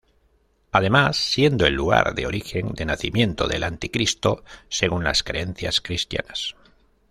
[0.71, 6.55] Además siendo el lugar de origen de nacimiento del Anticristo, según las creencias cristianas.